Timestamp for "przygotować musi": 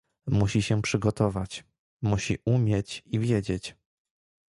0.81-2.37